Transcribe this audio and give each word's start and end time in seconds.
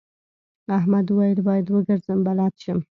احمد 0.77 1.07
وويل: 1.09 1.39
باید 1.47 1.67
وګرځم 1.69 2.19
بلد 2.27 2.53
شم. 2.63 2.79